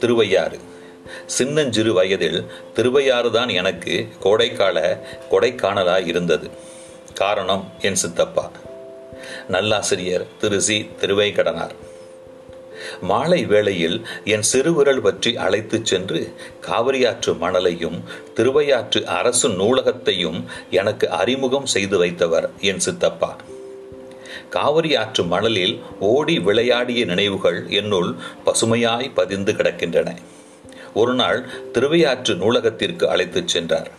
[0.00, 0.58] திருவையாறு.
[1.26, 2.44] சின்னஞ்சிறு வயதில்
[2.74, 4.98] திருவையாறு தான் எனக்கு கோடைக்கால
[5.30, 6.48] கொடைக்கானலாய் இருந்தது.
[7.14, 8.50] காரணம் என் சித்தப்பா.
[9.48, 10.60] நல்லாசிரியர் திரு.
[10.60, 10.88] சி.
[11.00, 11.70] திருவைகடனார்
[13.00, 18.02] மாலை வேளையில் என் சிறுவிரல் பற்றி அழைத்துச் சென்று காவிரியாற்று மணலையும்
[18.34, 23.36] திருவையாற்று அரசு நூலகத்தையும் எனக்கு அறிமுகம் செய்து வைத்தவர் என் சித்தப்பா.
[24.52, 28.14] காவிரி ஆற்று மணலில் ஓடி விளையாடிய நினைவுகள் என்னுள்
[28.46, 30.16] பசுமையாய் பதிந்து கிடக்கின்றன.
[30.94, 33.90] ஒரு நாள் திருவையாற்று நூலகத்திற்கு அழைத்துச் சென்றார்.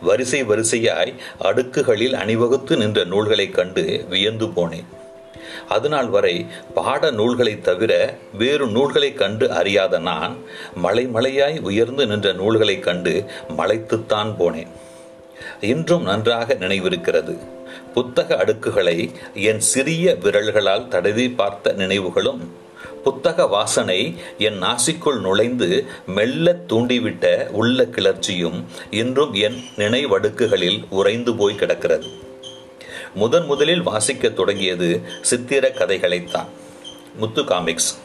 [0.00, 4.84] வரிசை வரிசையாய் அடுக்குகளில் அணிவகுத்து நின்ற நூல்களைக் கண்டு வியந்து போனேன்.
[5.70, 10.36] அதுநாள் வரை பாட நூல்களைத் தவிர வேறு நூல்களைக் கண்டு அறியாத நான்
[10.74, 14.68] மலை மலையாய் உயர்ந்து நின்ற நூல்களைக் கண்டு மலைத்துத்தான் போனேன்.
[15.60, 17.38] இன்றும் நன்றாக நினைவிருக்கிறது.
[17.94, 22.62] புத்தக அடுக்குகளை என் சிறிய விரல்களால் தடவி பார்த்த நினைவுகளும்
[23.04, 32.06] புத்தக வாசனை என் நாசிக்குள் நுழைந்து மெல்ல தூண்டிவிட்ட உள்ள கிளர்ச்சியும் இன்றும் என் நினைவடுக்குகளில் உறைந்து போய் கிடக்கிறது.
[33.14, 36.48] முதன் முதலில் வாசிக்க தொடங்கியது சித்திர கதைகளைத்தான்.
[37.16, 37.98] முத்து காமிக்ஸ்.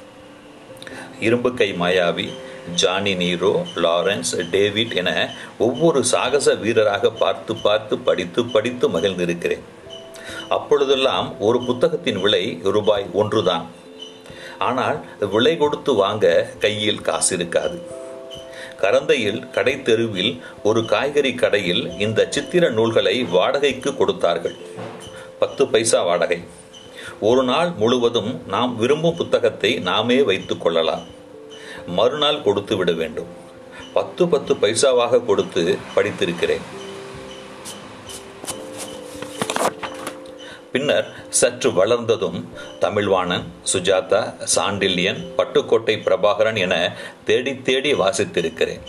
[1.19, 2.29] இரும்பு கை மாயாவி
[2.75, 9.65] ஜானி நீரோ லாரன்ஸ் டேவிட் என ஒவ்வொரு சாகச வீரராக பார்த்து பார்த்து படித்து படித்து மகிழ்ந்திருக்கிறேன்.
[10.49, 13.65] அப்பொழுதெல்லாம் ஒரு புத்தகத்தின் விலை ரூபாய் ஒன்றுதான்.
[14.57, 17.97] ஆனால் விலை கொடுத்து வாங்க கையில் காசு இருக்காது.
[18.81, 24.57] கரந்தையில் கடை தெருவில் ஒரு காய்கறி கடையில் இந்த சித்திர நூல்களை வாடகைக்கு கொடுத்தார்கள்.
[25.39, 26.43] பத்து பைசா வாடகை.
[27.19, 31.17] ஒரு நாள் முழுவதும் நாம் விரும்பும் புத்தகத்தை நாமே வைத்துக் கொள்ளலாம்.
[31.89, 33.29] மறுநாள் கொடுத்து விட வேண்டும்.
[33.93, 36.65] பத்து பத்து பைசாவாக கொடுத்து படித்திருக்கிறேன்.
[40.71, 42.39] பின்னர் சற்று வளர்ந்ததும்
[42.79, 44.21] தமிழ்வாணன் சுஜாதா
[44.55, 46.75] சாண்டில்யன் பட்டுக்கோட்டை பிரபாகரன் என
[47.25, 48.83] தேடி தேடி வாசித்திருக்கிறேன்.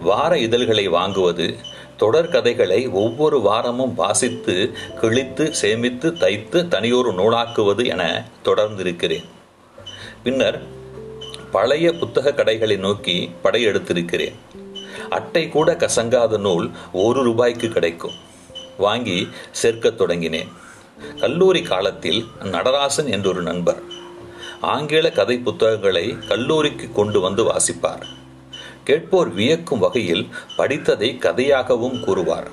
[0.00, 1.56] வார இதழ்களை வாங்குவது
[1.96, 4.54] தொடர் கதைகளை ஒவ்வொரு வாரமும் வாசித்து
[5.00, 8.02] கிழித்து சேமித்து தைத்து தனியொரு நூலாக்குவது என
[8.44, 9.26] தொடர்ந்திருக்கிறேன்.
[10.22, 10.58] பின்னர்
[11.56, 14.34] பழைய புத்தக கடைகளை நோக்கி படையெடுத்திருக்கிறேன்.
[15.10, 18.12] அட்டை கூட கசங்காத நூல் ஒரு ரூபாய்க்கு கிடைக்கும்.
[18.78, 20.48] வாங்கி சேர்க்கத் தொடங்கினேன்.
[21.20, 23.82] கல்லூரி காலத்தில் நடராசன் என்றொரு நண்பர்
[24.60, 28.02] ஆங்கில கதை புத்தகங்களை கல்லூரிக்கு கொண்டு வந்து வாசிப்பார்.
[28.84, 30.28] கேட்போர் வியக்கும் வகையில்
[30.58, 32.48] படித்ததை கதையாகவும் கூறுவார்.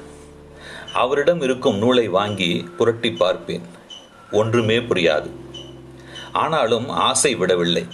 [0.94, 3.62] அவரிடம் இருக்கும் நூலை வாங்கி புரட்டி பார்ப்பேன்.
[4.32, 5.30] ஒன்றுமே புரியாது.
[6.32, 7.86] ஆனாலும் ஆசை விடவில்லை.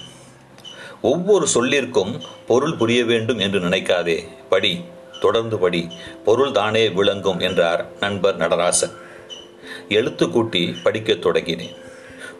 [1.01, 4.27] ஒவ்வொரு சொல்லிற்கும் பொருள் புரிய வேண்டும் என்று நினைக்காதே.
[4.49, 4.83] படி
[5.21, 5.87] தொடர்ந்து படி.
[6.25, 8.91] பொருள் தானே விளங்கும் என்றார் நண்பர் நடராசன்.
[9.89, 11.75] எழுத்து கூட்டி படிக்கத் தொடங்கினேன்.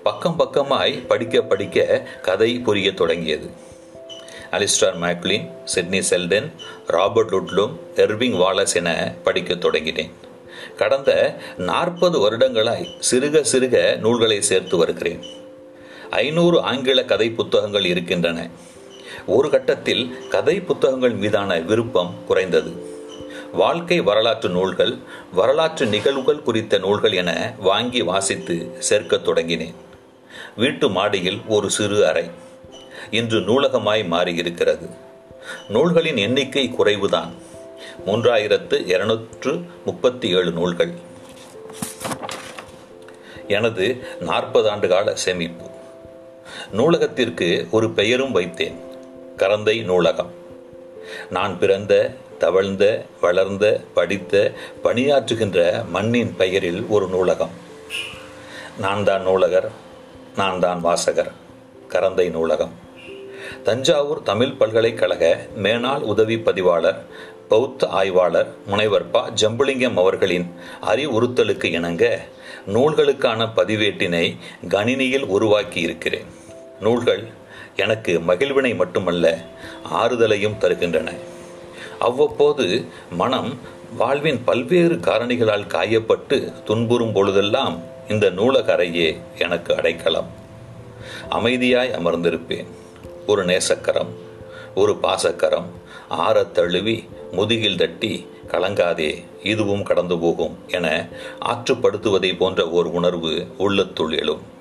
[0.03, 3.50] பக்கம் பக்கமாய் படிக்க படிக்க கதை புரிய தொடங்கியது.
[4.52, 6.52] Alistair MacLean Sidney Sheldon
[6.88, 10.12] Robert Ludlum Irving Wallace என படிக்கத் தொடங்கினேன்.
[10.78, 15.24] கடந்த நாற்பது வருடங்களாய் சிறுக சிறுக நூல்களை சேர்த்து வருகிறேன்.
[16.09, 18.50] ஐநூறு ஆங்கில கதை புத்தகங்கள் இருக்கின்றன.
[19.25, 22.97] ஒரு கட்டத்தில் கதை புத்தகங்கள் மீதான விருப்பம் குறைந்தது.
[23.53, 24.98] வாழ்க்கை வரலாற்று நூல்கள்
[25.34, 29.74] வரலாற்று நிகழ்வுகள் குறித்த நூல்கள் என வாங்கி வாசித்து சேர்க்கத் தொடங்கினேன்.
[30.56, 32.30] வீட்டு மாடியில் ஒரு சிறு அறை.
[33.12, 34.90] இன்று நூலகமாய் மாறியிருக்கிறது.
[35.69, 37.30] நூல்களின் எண்ணிக்கை குறைவுதான்.
[38.06, 40.92] மூன்றாயிரத்து இருநூற்று முப்பத்தி ஏழு நூல்கள்.
[43.48, 45.78] எனது நாற்பது ஆண்டு கால சேமிப்பு.
[46.72, 48.75] நூலகத்திற்கு ஒரு பெயரும் வைத்தேன்.
[49.38, 50.31] கரந்தை நூலகம்.
[51.30, 54.52] நான் பிறந்த தவழ்ந்த வளர்ந்த படித்த
[54.84, 57.50] பணியாற்றுகின்ற மண்ணின் பெயரில் ஒரு நூலகம்.
[58.80, 59.69] நான் தான் நூலகர்
[60.36, 61.31] நான் தான் வாசகர்.
[61.90, 62.72] கரந்தை நூலகம்.
[63.64, 67.06] தஞ்சாவூர் தமிழ் பல்கலைக்கழக மேனாள் உதவி பதிவாளர்
[67.50, 69.30] பௌத்த ஆய்வாளர் முனைவர் ப.
[69.42, 72.19] ஜம்புலிங்கம் அவர்களின் அறிவுறுத்தலுக்கு இணங்க
[72.68, 74.38] நூல்களுக்கான பதிவேட்டினை
[74.68, 76.25] கணினியில் உருவாக்கி இருக்கிறேன்
[76.80, 77.28] நூல்கள்
[77.76, 79.38] எனக்கு மகிழ்வினை மட்டுமல்ல
[79.94, 81.12] ஆறுதலையும் தருகின்றன.
[82.00, 83.58] அவ்வப்போது மனம்
[83.98, 88.84] வாழ்வின் பல்வேறு காரணிகளால் காயப்பட்டு துன்புறும் பொழுதெல்லாம் இந்த நூலக
[89.40, 90.30] எனக்கு அடைக்கலம்.
[91.30, 92.66] அமைதியாய் அமர்ந்திருப்பேன்.
[93.28, 94.10] ஒரு நேசக்கரம்
[94.76, 95.66] ஒரு பாசக்கரம்
[96.10, 101.08] ஆறத் தழுவி முதுகில் தட்டி கலங்காதே இதுவும் கடந்து போகும் என
[101.46, 104.58] ஆற்றுப்படுத்துவதை போன்ற ஒரு உணர்வு உள்ளத்துள் எழும்.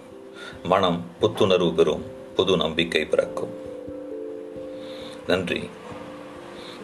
[0.62, 2.04] மனம் புத்துணர்வு பெறும்
[2.36, 3.50] புது நம்பிக்கை பிறக்கும்.
[5.26, 5.70] நன்றி.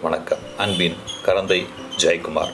[0.02, 0.38] வணக்கம்.
[0.56, 1.64] அன்பின் கரந்தை
[1.96, 2.52] ஜெயக்குமார்.